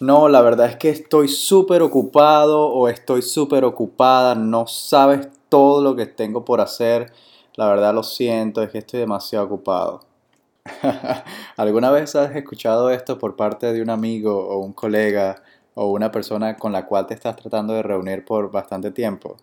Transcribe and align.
No, 0.00 0.30
la 0.30 0.40
verdad 0.40 0.66
es 0.66 0.76
que 0.76 0.88
estoy 0.88 1.28
súper 1.28 1.82
ocupado 1.82 2.68
o 2.68 2.88
estoy 2.88 3.20
súper 3.20 3.64
ocupada, 3.66 4.34
no 4.34 4.66
sabes 4.66 5.28
todo 5.50 5.82
lo 5.82 5.94
que 5.94 6.06
tengo 6.06 6.42
por 6.42 6.62
hacer. 6.62 7.12
La 7.54 7.68
verdad 7.68 7.92
lo 7.92 8.02
siento, 8.02 8.62
es 8.62 8.70
que 8.70 8.78
estoy 8.78 9.00
demasiado 9.00 9.44
ocupado. 9.44 10.00
¿Alguna 11.58 11.90
vez 11.90 12.16
has 12.16 12.34
escuchado 12.34 12.90
esto 12.90 13.18
por 13.18 13.36
parte 13.36 13.72
de 13.74 13.82
un 13.82 13.90
amigo 13.90 14.48
o 14.48 14.58
un 14.60 14.72
colega 14.72 15.42
o 15.74 15.90
una 15.90 16.10
persona 16.10 16.56
con 16.56 16.72
la 16.72 16.86
cual 16.86 17.06
te 17.06 17.12
estás 17.14 17.36
tratando 17.36 17.74
de 17.74 17.82
reunir 17.82 18.24
por 18.24 18.50
bastante 18.50 18.90
tiempo? 18.92 19.36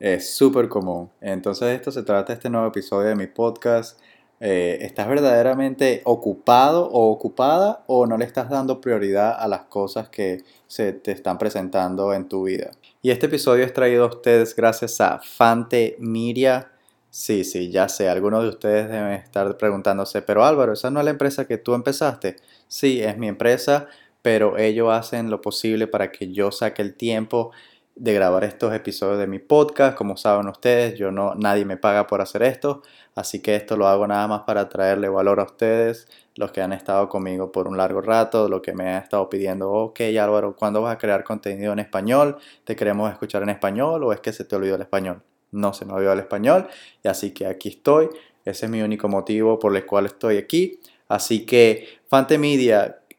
Es 0.00 0.34
súper 0.34 0.68
común. 0.68 1.10
Entonces 1.20 1.68
esto 1.68 1.92
se 1.92 2.02
trata 2.02 2.32
de 2.32 2.34
este 2.34 2.50
nuevo 2.50 2.66
episodio 2.66 3.10
de 3.10 3.16
mi 3.16 3.28
podcast. 3.28 4.00
Eh, 4.46 4.84
¿Estás 4.84 5.08
verdaderamente 5.08 6.02
ocupado 6.04 6.90
o 6.90 7.10
ocupada 7.10 7.82
o 7.86 8.06
no 8.06 8.18
le 8.18 8.26
estás 8.26 8.50
dando 8.50 8.78
prioridad 8.78 9.34
a 9.40 9.48
las 9.48 9.62
cosas 9.62 10.10
que 10.10 10.44
se 10.66 10.92
te 10.92 11.12
están 11.12 11.38
presentando 11.38 12.12
en 12.12 12.28
tu 12.28 12.42
vida? 12.42 12.72
Y 13.00 13.10
este 13.10 13.24
episodio 13.24 13.64
es 13.64 13.72
traído 13.72 14.04
a 14.04 14.08
ustedes 14.08 14.54
gracias 14.54 15.00
a 15.00 15.18
Fante 15.18 15.96
Miria. 15.98 16.70
Sí, 17.08 17.42
sí, 17.42 17.70
ya 17.70 17.88
sé, 17.88 18.10
algunos 18.10 18.42
de 18.42 18.50
ustedes 18.50 18.90
deben 18.90 19.12
estar 19.12 19.56
preguntándose, 19.56 20.20
pero 20.20 20.44
Álvaro, 20.44 20.74
¿esa 20.74 20.90
no 20.90 21.00
es 21.00 21.06
la 21.06 21.12
empresa 21.12 21.46
que 21.46 21.56
tú 21.56 21.72
empezaste? 21.72 22.36
Sí, 22.68 23.00
es 23.02 23.16
mi 23.16 23.28
empresa, 23.28 23.86
pero 24.20 24.58
ellos 24.58 24.92
hacen 24.92 25.30
lo 25.30 25.40
posible 25.40 25.86
para 25.86 26.12
que 26.12 26.32
yo 26.32 26.52
saque 26.52 26.82
el 26.82 26.92
tiempo 26.96 27.52
de 27.96 28.12
grabar 28.12 28.44
estos 28.44 28.74
episodios 28.74 29.18
de 29.18 29.26
mi 29.26 29.38
podcast. 29.38 29.96
Como 29.96 30.16
saben 30.16 30.48
ustedes, 30.48 30.98
yo 30.98 31.10
no, 31.10 31.34
nadie 31.34 31.64
me 31.64 31.76
paga 31.76 32.06
por 32.06 32.20
hacer 32.20 32.42
esto, 32.42 32.82
así 33.14 33.40
que 33.40 33.54
esto 33.54 33.76
lo 33.76 33.86
hago 33.86 34.06
nada 34.06 34.26
más 34.26 34.42
para 34.42 34.68
traerle 34.68 35.08
valor 35.08 35.40
a 35.40 35.44
ustedes, 35.44 36.08
los 36.34 36.50
que 36.50 36.60
han 36.60 36.72
estado 36.72 37.08
conmigo 37.08 37.52
por 37.52 37.68
un 37.68 37.76
largo 37.76 38.00
rato, 38.00 38.48
lo 38.48 38.60
que 38.60 38.72
me 38.72 38.88
han 38.88 39.02
estado 39.02 39.28
pidiendo, 39.30 39.70
ok 39.70 40.00
Álvaro, 40.20 40.56
¿cuándo 40.56 40.82
vas 40.82 40.94
a 40.94 40.98
crear 40.98 41.22
contenido 41.22 41.72
en 41.72 41.78
español? 41.78 42.38
¿Te 42.64 42.74
queremos 42.74 43.10
escuchar 43.12 43.42
en 43.44 43.50
español 43.50 44.02
o 44.02 44.12
es 44.12 44.20
que 44.20 44.32
se 44.32 44.44
te 44.44 44.56
olvidó 44.56 44.74
el 44.74 44.82
español? 44.82 45.22
No 45.52 45.72
se 45.72 45.84
me 45.84 45.92
olvidó 45.92 46.12
el 46.12 46.18
español, 46.18 46.66
y 47.02 47.08
así 47.08 47.30
que 47.30 47.46
aquí 47.46 47.68
estoy. 47.68 48.08
Ese 48.44 48.66
es 48.66 48.70
mi 48.70 48.82
único 48.82 49.08
motivo 49.08 49.58
por 49.58 49.74
el 49.74 49.86
cual 49.86 50.06
estoy 50.06 50.36
aquí. 50.36 50.80
Así 51.08 51.46
que 51.46 52.00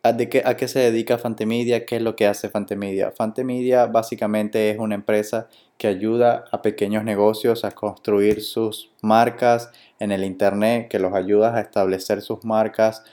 ¿A, 0.05 0.15
qué, 0.15 0.67
se 0.67 0.79
dedica 0.79 1.17
Fantemedia? 1.17 1.87
¿Qué 1.87 1.95
es 1.95 2.01
lo 2.03 2.15
que 2.15 2.27
hace 2.27 2.47
Fantemedia? 2.47 3.09
Fantemedia 3.09 3.87
básicamente 3.87 4.69
es 4.69 4.77
una 4.77 4.93
empresa 4.93 5.47
que 5.79 5.87
ayuda 5.87 6.45
a 6.51 6.61
pequeños 6.61 7.03
negocios 7.03 7.65
a 7.65 7.71
construir 7.71 8.43
sus 8.43 8.91
marcas 9.01 9.71
en 9.97 10.11
el 10.11 10.23
Internet, 10.23 10.89
que 10.89 10.99
los 10.99 11.11
ayuda 11.15 11.55
a 11.55 11.61
establecer 11.61 12.21
sus 12.21 12.45
marcas 12.45 13.03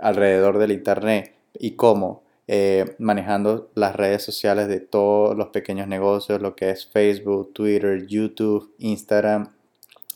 alrededor 0.00 0.58
del 0.58 0.72
Internet. 0.72 1.36
¿Y 1.56 1.76
cómo? 1.76 2.24
Eh, 2.48 2.96
manejando 2.98 3.70
las 3.76 3.94
redes 3.94 4.24
sociales 4.24 4.66
de 4.66 4.80
todos 4.80 5.36
los 5.36 5.50
pequeños 5.50 5.86
negocios, 5.86 6.42
lo 6.42 6.56
que 6.56 6.70
es 6.70 6.84
Facebook, 6.84 7.52
Twitter, 7.52 8.08
YouTube, 8.08 8.74
Instagram. 8.78 9.52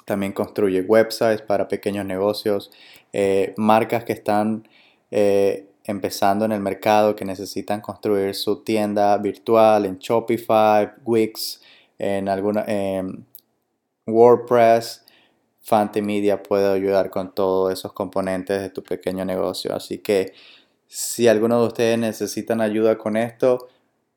También 0.05 0.33
construye 0.33 0.81
websites 0.81 1.43
para 1.43 1.69
pequeños 1.69 2.05
negocios, 2.07 2.73
eh, 3.13 3.55
marcas 3.57 4.03
que 4.03 4.15
están 4.15 4.67
eh, 5.13 5.69
empezando 5.89 6.45
en 6.45 6.53
el 6.53 6.61
mercado 6.61 7.17
que 7.17 7.25
necesitan 7.25 7.81
construir 7.81 8.35
su 8.35 8.63
tienda 8.63 9.17
virtual 9.19 9.87
en 9.87 9.99
Shopify, 9.99 10.91
Wix, 11.05 11.63
en 11.99 12.29
alguna 12.29 12.65
WordPress, 14.07 15.05
Fante 15.61 16.01
Media 16.01 16.43
puede 16.43 16.73
ayudar 16.73 17.11
con 17.11 17.35
todos 17.35 17.73
esos 17.73 17.93
componentes 17.93 18.61
de 18.61 18.71
tu 18.71 18.83
pequeño 18.83 19.25
negocio. 19.25 19.75
Así 19.75 19.99
que 19.99 20.33
si 20.87 21.29
alguno 21.29 21.61
de 21.61 21.67
ustedes 21.67 21.99
necesitan 21.99 22.63
ayuda 22.63 22.97
con 22.97 23.19
esto, 23.19 23.69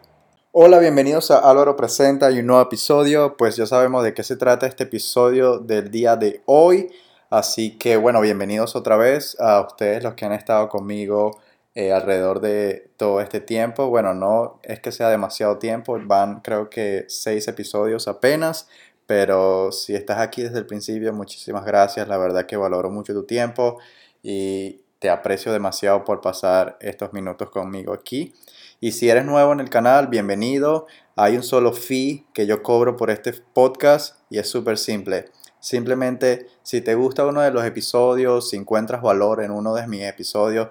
Hola, 0.52 0.80
bienvenidos 0.80 1.32
a 1.32 1.40
Álvaro 1.40 1.76
Presenta 1.76 2.32
y 2.32 2.40
un 2.40 2.48
nuevo 2.48 2.62
episodio. 2.62 3.38
Pues 3.38 3.56
ya 3.56 3.66
sabemos 3.66 4.04
de 4.04 4.14
qué 4.14 4.24
se 4.24 4.36
trata 4.36 4.66
este 4.66 4.86
episodio 4.86 5.60
del 5.60 5.92
día 5.92 6.16
de 6.16 6.42
hoy. 6.46 6.88
Así 7.30 7.78
que 7.78 7.98
bueno, 7.98 8.22
bienvenidos 8.22 8.76
otra 8.76 8.98
vez 8.98 9.40
a 9.40 9.62
ustedes 9.62 10.04
los 10.04 10.16
que 10.16 10.26
han 10.26 10.34
estado 10.34 10.68
conmigo 10.68 11.40
eh, 11.76 11.94
alrededor 11.94 12.42
de 12.42 12.92
todo 12.98 13.22
este 13.22 13.40
tiempo. 13.40 13.90
Bueno, 13.90 14.14
no 14.14 14.60
es 14.64 14.80
que 14.80 14.92
sea 14.92 15.10
demasiado 15.10 15.60
tiempo, 15.60 16.00
van 16.04 16.42
creo 16.42 16.70
que 16.70 17.06
seis 17.08 17.48
episodios 17.48 18.08
apenas. 18.08 18.68
Pero 19.06 19.72
si 19.72 19.96
estás 19.96 20.20
aquí 20.20 20.44
desde 20.44 20.60
el 20.60 20.66
principio, 20.66 21.14
muchísimas 21.14 21.66
gracias. 21.66 22.08
La 22.08 22.18
verdad 22.18 22.46
que 22.46 22.58
valoro 22.58 22.90
mucho 22.90 23.14
tu 23.14 23.24
tiempo 23.24 23.78
y 24.22 24.82
te 25.00 25.10
aprecio 25.10 25.52
demasiado 25.54 26.04
por 26.04 26.22
pasar 26.22 26.78
estos 26.82 27.14
minutos 27.14 27.50
conmigo 27.50 27.94
aquí. 27.94 28.34
Y 28.82 28.92
si 28.92 29.10
eres 29.10 29.26
nuevo 29.26 29.54
en 29.54 29.62
el 29.62 29.70
canal, 29.70 30.08
bienvenido. 30.08 30.88
Hay 31.16 31.36
un 31.38 31.44
solo 31.44 31.74
fee 31.74 32.26
que 32.34 32.46
yo 32.46 32.62
cobro 32.62 32.98
por 32.98 33.10
este 33.10 33.34
podcast 33.34 34.18
y 34.30 34.40
es 34.40 34.50
súper 34.50 34.78
simple. 34.78 35.26
Simplemente, 35.62 36.48
si 36.64 36.82
te 36.82 36.96
gusta 36.96 37.26
uno 37.26 37.42
de 37.42 37.52
los 37.52 37.66
episodios, 37.66 38.50
si 38.50 38.58
encuentras 38.58 39.02
valor 39.02 39.42
en 39.44 39.52
uno 39.52 39.74
de 39.74 39.88
mis 39.88 40.04
episodios, 40.04 40.70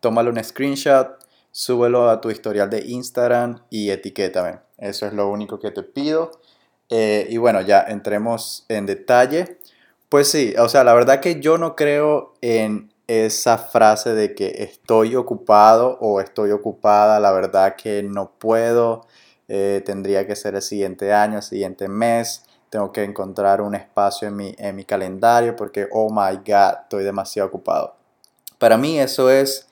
tómale 0.00 0.30
un 0.30 0.42
screenshot, 0.42 1.18
súbelo 1.50 2.10
a 2.10 2.20
tu 2.20 2.30
historial 2.30 2.70
de 2.70 2.84
Instagram 2.86 3.62
y 3.70 3.90
etiquétame. 3.90 4.58
Eso 4.78 5.06
es 5.06 5.12
lo 5.12 5.28
único 5.28 5.58
que 5.58 5.70
te 5.70 5.82
pido. 5.82 6.30
Eh, 6.90 7.26
y 7.30 7.38
bueno, 7.38 7.60
ya 7.60 7.82
entremos 7.82 8.66
en 8.68 8.86
detalle. 8.86 9.58
Pues 10.08 10.28
sí, 10.28 10.54
o 10.58 10.68
sea, 10.68 10.84
la 10.84 10.94
verdad 10.94 11.20
que 11.20 11.40
yo 11.40 11.58
no 11.58 11.74
creo 11.74 12.34
en 12.40 12.93
esa 13.06 13.58
frase 13.58 14.14
de 14.14 14.34
que 14.34 14.62
estoy 14.62 15.16
ocupado 15.16 15.98
o 16.00 16.20
estoy 16.20 16.50
ocupada, 16.50 17.20
la 17.20 17.32
verdad 17.32 17.76
que 17.76 18.02
no 18.02 18.30
puedo, 18.38 19.06
eh, 19.48 19.82
tendría 19.84 20.26
que 20.26 20.36
ser 20.36 20.54
el 20.54 20.62
siguiente 20.62 21.12
año, 21.12 21.36
el 21.36 21.42
siguiente 21.42 21.88
mes, 21.88 22.44
tengo 22.70 22.90
que 22.92 23.04
encontrar 23.04 23.60
un 23.60 23.74
espacio 23.74 24.28
en 24.28 24.36
mi, 24.36 24.54
en 24.58 24.74
mi 24.74 24.84
calendario 24.84 25.54
porque, 25.54 25.86
oh 25.92 26.10
my 26.10 26.36
god, 26.38 26.82
estoy 26.82 27.04
demasiado 27.04 27.48
ocupado. 27.48 27.94
Para 28.58 28.76
mí 28.76 28.98
eso 28.98 29.30
es 29.30 29.68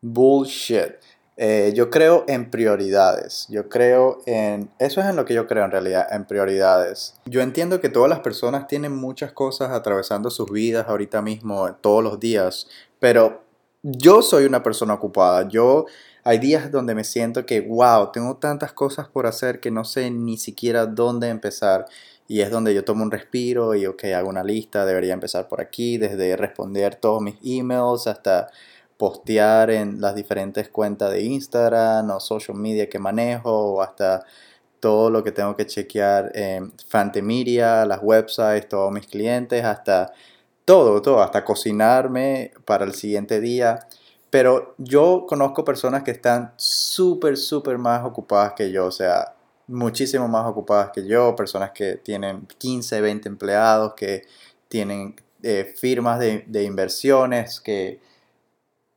bullshit. 0.00 0.92
Eh, 1.36 1.72
yo 1.74 1.90
creo 1.90 2.24
en 2.28 2.50
prioridades. 2.50 3.46
Yo 3.48 3.68
creo 3.68 4.18
en... 4.26 4.70
Eso 4.78 5.00
es 5.00 5.06
en 5.06 5.16
lo 5.16 5.24
que 5.24 5.34
yo 5.34 5.46
creo 5.46 5.64
en 5.64 5.70
realidad, 5.70 6.06
en 6.10 6.24
prioridades. 6.26 7.14
Yo 7.26 7.40
entiendo 7.40 7.80
que 7.80 7.88
todas 7.88 8.08
las 8.08 8.20
personas 8.20 8.66
tienen 8.66 8.94
muchas 8.94 9.32
cosas 9.32 9.70
atravesando 9.70 10.30
sus 10.30 10.50
vidas 10.50 10.86
ahorita 10.88 11.22
mismo, 11.22 11.74
todos 11.80 12.04
los 12.04 12.20
días, 12.20 12.68
pero 13.00 13.42
yo 13.82 14.22
soy 14.22 14.44
una 14.44 14.62
persona 14.62 14.94
ocupada. 14.94 15.48
Yo... 15.48 15.86
Hay 16.26 16.38
días 16.38 16.72
donde 16.72 16.94
me 16.94 17.04
siento 17.04 17.44
que, 17.44 17.60
wow, 17.60 18.10
tengo 18.10 18.38
tantas 18.38 18.72
cosas 18.72 19.08
por 19.08 19.26
hacer 19.26 19.60
que 19.60 19.70
no 19.70 19.84
sé 19.84 20.10
ni 20.10 20.38
siquiera 20.38 20.86
dónde 20.86 21.28
empezar. 21.28 21.84
Y 22.26 22.40
es 22.40 22.50
donde 22.50 22.72
yo 22.72 22.82
tomo 22.82 23.02
un 23.02 23.10
respiro 23.10 23.74
y, 23.74 23.84
ok, 23.84 24.04
hago 24.04 24.30
una 24.30 24.42
lista, 24.42 24.86
debería 24.86 25.12
empezar 25.12 25.48
por 25.48 25.60
aquí, 25.60 25.98
desde 25.98 26.34
responder 26.38 26.94
todos 26.94 27.20
mis 27.20 27.36
emails 27.44 28.06
hasta 28.06 28.48
postear 28.96 29.70
en 29.70 30.00
las 30.00 30.14
diferentes 30.14 30.68
cuentas 30.68 31.12
de 31.12 31.22
Instagram 31.22 32.10
o 32.10 32.20
social 32.20 32.56
media 32.56 32.88
que 32.88 32.98
manejo 32.98 33.50
o 33.50 33.82
hasta 33.82 34.24
todo 34.80 35.10
lo 35.10 35.24
que 35.24 35.32
tengo 35.32 35.56
que 35.56 35.66
chequear 35.66 36.30
en 36.34 36.72
Fantemedia, 36.88 37.86
las 37.86 38.00
websites, 38.02 38.68
todos 38.68 38.92
mis 38.92 39.06
clientes, 39.06 39.64
hasta 39.64 40.12
todo, 40.64 41.00
todo, 41.02 41.22
hasta 41.22 41.44
cocinarme 41.44 42.52
para 42.64 42.84
el 42.84 42.94
siguiente 42.94 43.40
día. 43.40 43.86
Pero 44.30 44.74
yo 44.78 45.26
conozco 45.28 45.64
personas 45.64 46.02
que 46.02 46.10
están 46.10 46.52
súper, 46.56 47.36
súper 47.36 47.78
más 47.78 48.04
ocupadas 48.04 48.52
que 48.54 48.70
yo, 48.70 48.86
o 48.86 48.90
sea, 48.90 49.34
muchísimo 49.68 50.28
más 50.28 50.46
ocupadas 50.46 50.90
que 50.90 51.06
yo, 51.06 51.34
personas 51.36 51.70
que 51.70 51.96
tienen 51.96 52.46
15, 52.58 53.00
20 53.00 53.28
empleados, 53.28 53.94
que 53.94 54.24
tienen 54.68 55.16
eh, 55.42 55.72
firmas 55.76 56.18
de, 56.18 56.44
de 56.46 56.64
inversiones, 56.64 57.60
que 57.60 58.00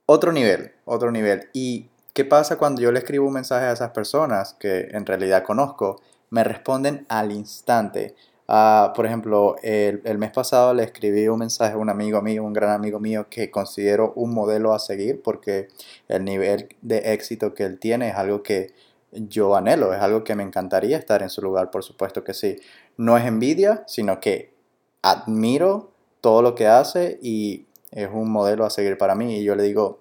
otro 0.07 0.31
nivel, 0.31 0.71
otro 0.85 1.11
nivel. 1.11 1.49
¿Y 1.53 1.89
qué 2.13 2.25
pasa 2.25 2.57
cuando 2.57 2.81
yo 2.81 2.91
le 2.91 2.99
escribo 2.99 3.27
un 3.27 3.33
mensaje 3.33 3.67
a 3.67 3.73
esas 3.73 3.91
personas 3.91 4.55
que 4.55 4.87
en 4.91 5.05
realidad 5.05 5.43
conozco? 5.43 6.01
Me 6.31 6.43
responden 6.43 7.05
al 7.09 7.31
instante. 7.31 8.15
Ah, 8.47 8.93
por 8.95 9.05
ejemplo, 9.05 9.57
el, 9.61 10.01
el, 10.05 10.17
mes 10.17 10.31
pasado 10.31 10.73
le 10.73 10.83
escribí 10.83 11.27
un 11.27 11.39
mensaje 11.39 11.73
a 11.73 11.77
un 11.77 11.89
amigo 11.89 12.21
mío, 12.21 12.43
un 12.45 12.53
gran 12.53 12.71
amigo 12.71 12.99
mío 12.99 13.27
que 13.29 13.51
considero 13.51 14.13
un 14.15 14.33
modelo 14.33 14.73
a 14.73 14.79
seguir 14.79 15.21
porque 15.21 15.67
el 16.07 16.23
nivel 16.23 16.69
de 16.81 17.13
éxito 17.13 17.53
que 17.53 17.65
él 17.65 17.77
tiene 17.77 18.09
es 18.09 18.15
algo 18.15 18.41
que 18.43 18.73
yo 19.11 19.55
anhelo, 19.55 19.93
es 19.93 19.99
algo 19.99 20.23
que 20.23 20.35
me 20.35 20.43
encantaría 20.43 20.97
estar 20.97 21.21
en 21.21 21.29
su 21.29 21.41
lugar, 21.41 21.71
por 21.71 21.83
supuesto 21.83 22.23
que 22.23 22.33
sí. 22.33 22.57
No 22.95 23.17
es 23.17 23.25
envidia, 23.25 23.83
sino 23.87 24.21
que 24.21 24.53
admiro 25.01 25.91
todo 26.21 26.41
lo 26.41 26.55
que 26.55 26.67
hace 26.67 27.19
y 27.21 27.66
es 27.91 28.09
un 28.11 28.31
modelo 28.31 28.65
a 28.65 28.69
seguir 28.69 28.97
para 28.97 29.15
mí. 29.15 29.37
Y 29.37 29.43
yo 29.43 29.55
le 29.55 29.63
digo, 29.63 29.99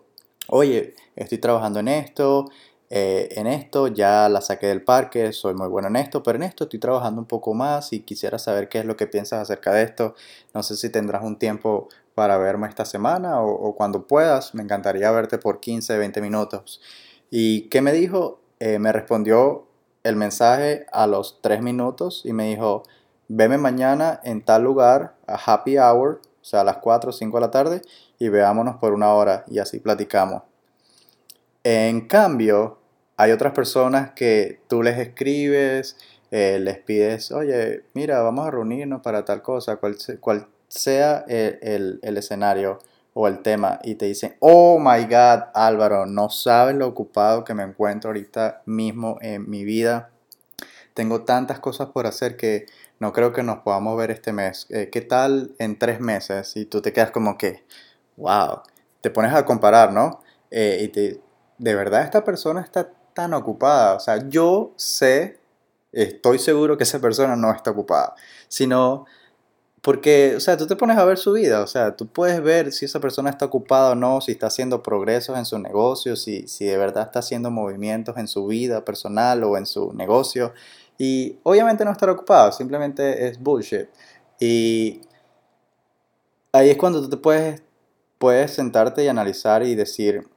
oye, 0.49 0.95
estoy 1.17 1.39
trabajando 1.39 1.81
en 1.81 1.89
esto, 1.89 2.47
eh, 2.89 3.29
en 3.33 3.47
esto, 3.49 3.89
ya 3.89 4.29
la 4.29 4.41
saqué 4.41 4.69
del 4.69 4.83
parque, 4.83 5.33
soy 5.33 5.55
muy 5.55 5.69
bueno 5.69 5.89
en 5.89 5.97
esto, 5.97 6.23
pero 6.23 6.37
en 6.37 6.45
esto 6.45 6.65
estoy 6.65 6.79
trabajando 6.79 7.21
un 7.21 7.27
poco 7.27 7.53
más 7.53 7.93
y 7.93 8.01
quisiera 8.01 8.39
saber 8.39 8.69
qué 8.69 8.79
es 8.81 8.85
lo 8.85 8.97
que 8.97 9.07
piensas 9.07 9.41
acerca 9.41 9.73
de 9.73 9.83
esto. 9.83 10.15
No 10.55 10.63
sé 10.63 10.77
si 10.77 10.91
tendrás 10.91 11.25
un 11.25 11.39
tiempo 11.39 11.89
para 12.15 12.39
verme 12.39 12.69
esta 12.69 12.85
semana 12.85 13.43
o, 13.43 13.75
cuando 13.77 14.07
puedas, 14.07 14.55
me 14.55 14.63
encantaría 14.63 15.11
verte 15.11 15.39
por 15.39 15.61
15, 15.61 15.99
20 15.99 16.21
minutos. 16.23 16.81
¿Y 17.31 17.69
qué 17.69 17.83
me 17.83 17.93
dijo? 17.93 18.41
Eh, 18.61 18.79
me 18.79 18.93
respondió 18.93 19.67
el 20.03 20.17
mensaje 20.17 20.87
a 20.93 21.07
los 21.07 21.41
3 21.43 21.61
minutos 21.63 22.23
y 22.25 22.33
me 22.33 22.49
dijo, 22.49 22.85
veme 23.29 23.59
mañana 23.59 24.21
en 24.25 24.43
tal 24.43 24.63
lugar 24.63 25.17
a 25.27 25.35
happy 25.35 25.77
hour, 25.79 26.23
o 26.47 26.49
sea, 26.49 26.61
a 26.61 26.65
las 26.65 26.77
4 26.77 27.11
o 27.11 27.13
5 27.13 27.37
de 27.37 27.41
la 27.41 27.51
tarde, 27.51 27.83
y 28.21 28.29
veámonos 28.29 28.77
por 28.77 28.93
una 28.93 29.13
hora 29.13 29.45
y 29.49 29.59
así 29.59 29.81
platicamos. 29.81 30.45
En 31.65 32.07
cambio, 32.07 32.79
hay 33.17 33.33
otras 33.33 33.53
personas 33.53 34.13
que 34.13 34.61
tú 34.69 34.81
les 34.81 34.97
escribes, 34.97 35.97
eh, 36.31 36.61
les 36.61 36.79
pides, 36.79 37.33
oye, 37.33 37.83
mira, 37.95 38.23
vamos 38.23 38.47
a 38.47 38.53
reunirnos 38.53 39.03
para 39.03 39.25
tal 39.25 39.43
cosa, 39.43 39.79
cual, 39.79 40.47
sea 40.69 41.25
el, 41.27 41.99
escenario 42.03 42.79
o 43.13 43.27
el 43.27 43.43
tema, 43.43 43.81
y 43.83 43.97
te 43.97 44.07
dicen, 44.07 44.37
oh 44.39 44.79
my 44.79 45.03
God, 45.07 45.47
Álvaro, 45.53 46.07
no 46.07 46.31
sabes 46.31 46.77
lo 46.77 46.87
ocupado 46.87 47.43
que 47.43 47.55
me 47.55 47.65
encuentro 47.65 48.11
ahorita 48.11 48.63
mismo 48.67 49.19
en 49.21 49.51
mi 49.51 49.65
vida. 49.65 50.11
Tengo 50.95 51.25
tantas 51.25 51.59
cosas 51.59 51.89
por 51.89 52.07
hacer 52.07 52.37
que 52.37 52.67
no 52.99 53.13
creo 53.13 53.33
que 53.33 53.43
nos 53.43 53.59
podamos 53.59 53.97
ver 53.97 54.11
este 54.11 54.33
mes. 54.33 54.67
Eh, 54.71 54.89
¿Qué 54.91 55.01
tal 55.01 55.55
en 55.59 55.79
tres 55.79 56.01
meses? 56.01 56.57
Y 56.57 56.65
tú 56.65 56.81
te 56.81 56.93
quedas 56.93 57.11
como 57.11 57.37
que, 57.37 57.65
wow, 58.17 58.63
te 59.01 59.11
pones 59.11 59.35
a 59.35 59.45
comparar, 59.45 59.93
¿no? 59.93 60.21
Eh, 60.51 60.81
y 60.83 60.89
te, 60.89 61.21
de 61.59 61.75
verdad 61.75 62.03
esta 62.03 62.25
persona 62.25 62.61
está 62.61 62.91
tan 63.15 63.35
ocupada. 63.35 63.95
O 63.95 64.01
sea, 64.01 64.29
yo 64.29 64.73
sé, 64.77 65.41
estoy 65.93 66.39
seguro 66.39 66.77
que 66.77 66.85
esa 66.85 67.01
persona 67.01 67.37
no 67.37 67.53
está 67.53 67.71
ocupada, 67.71 68.15
sino 68.49 69.07
porque, 69.87 70.35
o 70.37 70.41
sea, 70.41 70.57
tú 70.57 70.67
te 70.67 70.75
pones 70.75 70.99
a 70.99 71.05
ver 71.05 71.17
su 71.17 71.33
vida, 71.33 71.61
o 71.61 71.67
sea, 71.69 71.95
tú 71.95 72.09
puedes 72.09 72.43
ver 72.43 72.73
si 72.73 72.87
esa 72.87 72.99
persona 72.99 73.31
está 73.31 73.45
ocupada 73.45 73.93
o 73.93 73.95
no, 73.95 74.21
si 74.21 74.33
está 74.33 74.49
haciendo 74.49 74.83
progresos 74.83 75.39
en 75.39 75.45
su 75.45 75.61
negocio, 75.61 76.17
si, 76.17 76.49
si 76.49 76.65
de 76.65 76.77
verdad 76.77 77.05
está 77.05 77.21
haciendo 77.21 77.53
movimientos 77.53 78.17
en 78.17 78.27
su 78.27 78.47
vida 78.47 78.85
personal 78.85 79.45
o 79.45 79.57
en 79.57 79.65
su 79.65 79.93
negocio. 79.93 80.53
Y 80.99 81.39
obviamente 81.43 81.85
no 81.85 81.93
estar 81.93 82.09
ocupado, 82.09 82.53
simplemente 82.53 83.29
es 83.29 83.39
bullshit. 83.39 83.89
Y 84.41 85.01
ahí 86.53 86.71
es 86.71 86.77
cuando 86.77 87.03
tú 87.03 87.11
te 87.11 87.17
puedes, 87.17 87.63
puedes 88.19 88.53
sentarte 88.53 89.05
y 89.05 89.09
analizar 89.09 89.63
y 89.63 89.75
decir, 89.75 90.29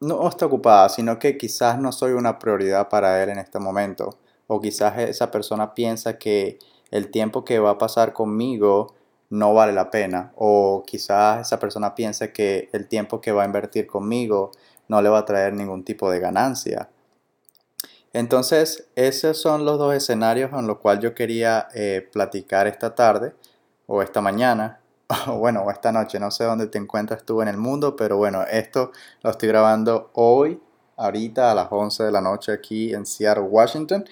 no 0.00 0.28
está 0.28 0.46
ocupada, 0.46 0.88
sino 0.88 1.18
que 1.18 1.38
quizás 1.38 1.78
no 1.78 1.92
soy 1.92 2.12
una 2.12 2.38
prioridad 2.38 2.88
para 2.88 3.22
él 3.22 3.30
en 3.30 3.38
este 3.38 3.58
momento. 3.58 4.18
O 4.48 4.60
quizás 4.60 4.98
esa 4.98 5.30
persona 5.30 5.74
piensa 5.74 6.18
que 6.18 6.58
el 6.90 7.10
tiempo 7.10 7.44
que 7.44 7.58
va 7.58 7.70
a 7.70 7.78
pasar 7.78 8.12
conmigo 8.12 8.94
no 9.30 9.54
vale 9.54 9.72
la 9.72 9.90
pena. 9.90 10.32
O 10.36 10.82
quizás 10.86 11.46
esa 11.46 11.58
persona 11.58 11.94
piensa 11.94 12.32
que 12.32 12.68
el 12.72 12.88
tiempo 12.88 13.20
que 13.20 13.32
va 13.32 13.44
a 13.44 13.46
invertir 13.46 13.86
conmigo 13.86 14.50
no 14.88 15.00
le 15.00 15.08
va 15.08 15.20
a 15.20 15.24
traer 15.24 15.54
ningún 15.54 15.84
tipo 15.84 16.10
de 16.10 16.20
ganancia. 16.20 16.90
Entonces, 18.12 18.88
esos 18.96 19.40
son 19.40 19.64
los 19.64 19.78
dos 19.78 19.94
escenarios 19.94 20.50
en 20.52 20.66
los 20.66 20.78
cuales 20.78 21.02
yo 21.02 21.14
quería 21.14 21.68
eh, 21.74 22.08
platicar 22.12 22.66
esta 22.66 22.94
tarde 22.94 23.34
o 23.86 24.02
esta 24.02 24.20
mañana 24.20 24.82
bueno, 25.38 25.70
esta 25.70 25.92
noche, 25.92 26.18
no 26.18 26.30
sé 26.30 26.44
dónde 26.44 26.66
te 26.66 26.78
encuentras 26.78 27.24
tú 27.24 27.42
en 27.42 27.48
el 27.48 27.56
mundo, 27.56 27.96
pero 27.96 28.16
bueno, 28.16 28.44
esto 28.44 28.92
lo 29.22 29.30
estoy 29.30 29.48
grabando 29.48 30.10
hoy, 30.14 30.60
ahorita 30.96 31.50
a 31.50 31.54
las 31.54 31.68
11 31.70 32.04
de 32.04 32.12
la 32.12 32.20
noche 32.20 32.52
aquí 32.52 32.94
en 32.94 33.06
Seattle, 33.06 33.44
Washington. 33.44 34.04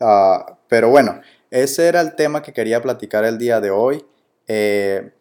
Ah, 0.00 0.56
pero 0.68 0.90
bueno, 0.90 1.20
ese 1.50 1.88
era 1.88 2.00
el 2.00 2.14
tema 2.14 2.42
que 2.42 2.52
quería 2.52 2.82
platicar 2.82 3.24
el 3.24 3.38
día 3.38 3.60
de 3.60 3.70
hoy. 3.70 4.04
Eh, 4.46 5.12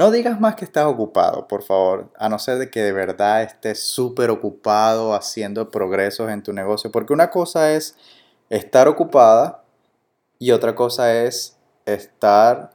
no 0.00 0.10
digas 0.10 0.40
más 0.40 0.54
que 0.54 0.64
estás 0.64 0.86
ocupado, 0.86 1.46
por 1.46 1.62
favor, 1.62 2.10
a 2.16 2.30
no 2.30 2.38
ser 2.38 2.56
de 2.56 2.70
que 2.70 2.80
de 2.80 2.90
verdad 2.90 3.42
estés 3.42 3.82
súper 3.82 4.30
ocupado 4.30 5.12
haciendo 5.12 5.70
progresos 5.70 6.30
en 6.30 6.42
tu 6.42 6.54
negocio, 6.54 6.90
porque 6.90 7.12
una 7.12 7.28
cosa 7.28 7.72
es 7.74 7.98
estar 8.48 8.88
ocupada 8.88 9.62
y 10.38 10.52
otra 10.52 10.74
cosa 10.74 11.14
es 11.14 11.58
estar 11.84 12.70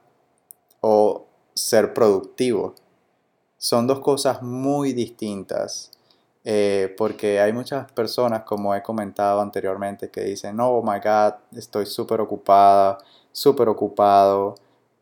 o 0.82 1.26
ser 1.56 1.96
productivo. 1.96 2.76
Son 3.58 3.88
dos 3.88 4.02
cosas 4.02 4.44
muy 4.44 4.94
distintas. 4.94 5.90
Eh, 6.44 6.94
porque 6.96 7.40
hay 7.40 7.54
muchas 7.54 7.92
personas, 7.92 8.44
como 8.44 8.76
he 8.76 8.84
comentado 8.84 9.42
anteriormente, 9.42 10.12
que 10.12 10.22
dicen, 10.22 10.60
oh 10.60 10.84
my 10.84 11.00
God, 11.04 11.34
estoy 11.58 11.88
súper 11.88 12.22
ocupada, 12.22 13.00
súper 13.32 13.68
ocupado, 13.68 14.54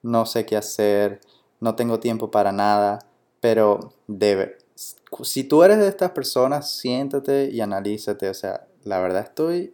no 0.02 0.26
sé 0.26 0.46
qué 0.46 0.56
hacer, 0.56 1.20
no 1.64 1.76
tengo 1.76 2.02
tiempo 2.02 2.30
para 2.30 2.52
nada, 2.52 3.00
pero 3.40 3.94
debe, 4.08 4.58
si 5.24 5.46
tú 5.46 5.64
eres 5.64 5.78
de 5.78 5.88
estas 5.88 6.12
personas, 6.12 6.72
siéntate 6.72 7.50
y 7.52 7.62
analízate, 7.62 8.28
o 8.30 8.34
sea, 8.34 8.68
la 8.84 9.00
verdad 9.00 9.24
estoy 9.24 9.74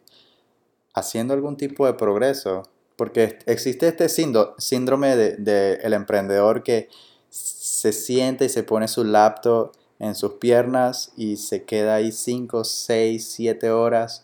haciendo 0.94 1.33
algún 1.33 1.57
tipo 1.57 1.88
de 1.88 1.95
progreso, 1.95 2.62
porque 2.95 3.39
existe 3.47 3.88
este 3.88 4.07
síndrome 4.07 5.15
del 5.15 5.44
de, 5.44 5.74
el 5.81 5.94
emprendedor 5.94 6.62
que 6.62 6.89
se 7.30 7.92
siente 7.92 8.45
y 8.45 8.50
se 8.50 8.63
pone 8.63 8.88
su 8.88 9.03
laptop 9.03 9.71
en 9.97 10.13
sus 10.13 10.33
piernas 10.33 11.12
y 11.18 11.38
se 11.38 11.63
queda 11.63 11.95
ahí 11.95 12.12
5, 12.12 12.63
6, 12.63 13.25
7 13.25 13.71
horas 13.71 14.24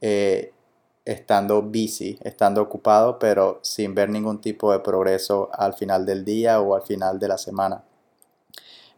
eh, 0.00 0.53
estando 1.04 1.62
busy, 1.62 2.18
estando 2.22 2.62
ocupado, 2.62 3.18
pero 3.18 3.60
sin 3.62 3.94
ver 3.94 4.08
ningún 4.08 4.40
tipo 4.40 4.72
de 4.72 4.80
progreso 4.80 5.50
al 5.52 5.74
final 5.74 6.06
del 6.06 6.24
día 6.24 6.60
o 6.60 6.74
al 6.74 6.82
final 6.82 7.18
de 7.18 7.28
la 7.28 7.38
semana. 7.38 7.84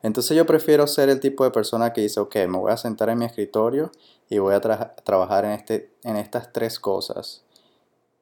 Entonces 0.02 0.36
yo 0.36 0.46
prefiero 0.46 0.86
ser 0.86 1.08
el 1.08 1.20
tipo 1.20 1.44
de 1.44 1.50
persona 1.50 1.92
que 1.92 2.02
dice, 2.02 2.20
ok, 2.20 2.36
me 2.48 2.58
voy 2.58 2.72
a 2.72 2.76
sentar 2.76 3.08
en 3.08 3.18
mi 3.18 3.24
escritorio 3.24 3.90
y 4.28 4.38
voy 4.38 4.54
a 4.54 4.60
trabajar 4.60 5.44
en, 5.44 5.52
este, 5.52 5.90
en 6.04 6.16
estas 6.16 6.52
tres 6.52 6.78
cosas 6.78 7.42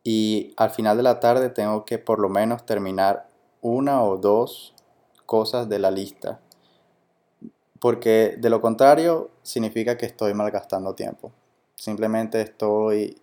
y 0.04 0.52
al 0.58 0.70
final 0.70 0.98
de 0.98 1.02
la 1.02 1.18
tarde 1.18 1.48
tengo 1.48 1.86
que 1.86 1.98
por 1.98 2.20
lo 2.20 2.28
menos 2.28 2.66
terminar 2.66 3.26
una 3.62 4.04
o 4.04 4.18
dos 4.18 4.74
cosas 5.24 5.68
de 5.70 5.78
la 5.78 5.90
lista. 5.90 6.40
Porque 7.80 8.36
de 8.38 8.50
lo 8.50 8.60
contrario 8.60 9.30
significa 9.42 9.96
que 9.96 10.04
estoy 10.04 10.34
malgastando 10.34 10.94
tiempo. 10.94 11.32
Simplemente 11.74 12.42
estoy 12.42 13.16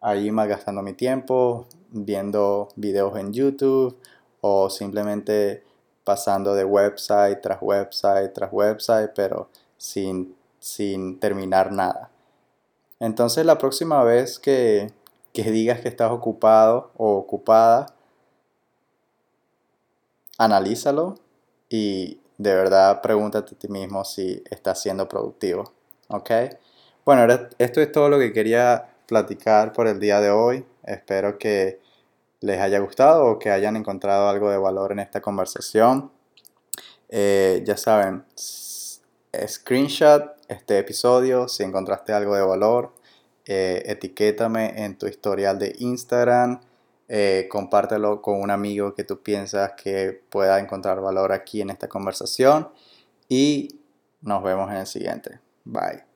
ahí 0.00 0.30
malgastando 0.30 0.82
mi 0.82 0.92
tiempo 0.92 1.66
viendo 1.90 2.68
videos 2.76 3.16
en 3.18 3.32
YouTube 3.32 3.96
o 4.40 4.70
simplemente 4.70 5.64
pasando 6.04 6.54
de 6.54 6.64
website 6.64 7.40
tras 7.40 7.58
website 7.60 8.32
tras 8.32 8.52
website, 8.52 9.10
pero 9.14 9.48
sin, 9.76 10.34
sin 10.58 11.18
terminar 11.18 11.72
nada. 11.72 12.10
Entonces 13.00 13.44
la 13.44 13.58
próxima 13.58 14.02
vez 14.02 14.38
que, 14.38 14.92
que 15.32 15.50
digas 15.50 15.80
que 15.80 15.88
estás 15.88 16.10
ocupado 16.10 16.90
o 16.96 17.16
ocupada, 17.16 17.86
analízalo 20.36 21.16
y 21.68 22.20
de 22.38 22.54
verdad 22.54 23.00
pregúntate 23.02 23.54
a 23.54 23.58
ti 23.58 23.68
mismo 23.68 24.04
si 24.04 24.42
estás 24.50 24.80
siendo 24.80 25.08
productivo. 25.08 25.72
¿Ok? 26.08 26.30
Bueno, 27.04 27.26
esto 27.58 27.80
es 27.80 27.92
todo 27.92 28.08
lo 28.08 28.18
que 28.18 28.32
quería 28.32 28.88
platicar 29.08 29.72
por 29.72 29.88
el 29.88 29.98
día 29.98 30.20
de 30.20 30.30
hoy. 30.30 30.64
Espero 30.84 31.38
que 31.38 31.80
les 32.40 32.60
haya 32.60 32.78
gustado 32.78 33.24
o 33.26 33.38
que 33.40 33.50
hayan 33.50 33.74
encontrado 33.74 34.28
algo 34.28 34.50
de 34.50 34.58
valor 34.58 34.92
en 34.92 35.00
esta 35.00 35.20
conversación. 35.20 36.12
Eh, 37.08 37.62
ya 37.66 37.76
saben, 37.76 38.24
screenshot 39.46 40.36
este 40.46 40.78
episodio 40.78 41.48
si 41.48 41.62
encontraste 41.62 42.12
algo 42.12 42.36
de 42.36 42.42
valor 42.42 42.92
eh, 43.50 43.82
etiquétame 43.86 44.84
en 44.84 44.98
tu 44.98 45.06
historial 45.06 45.58
de 45.58 45.74
Instagram, 45.78 46.60
eh, 47.08 47.48
compártelo 47.50 48.20
con 48.20 48.42
un 48.42 48.50
amigo 48.50 48.94
que 48.94 49.04
tú 49.04 49.22
piensas 49.22 49.72
que 49.72 50.22
pueda 50.28 50.60
encontrar 50.60 51.00
valor 51.00 51.32
aquí 51.32 51.62
en 51.62 51.70
esta 51.70 51.88
conversación 51.88 52.68
y 53.26 53.80
nos 54.20 54.42
vemos 54.42 54.70
en 54.70 54.76
el 54.76 54.86
siguiente. 54.86 55.40
Bye. 55.64 56.07